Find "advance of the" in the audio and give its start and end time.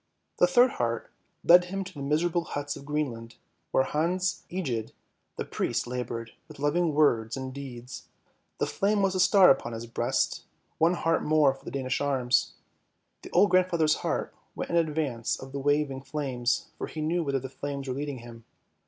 14.75-15.59